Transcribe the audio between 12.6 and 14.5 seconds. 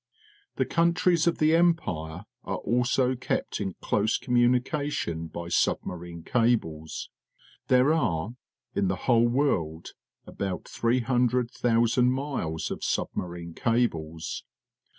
of submarine cables.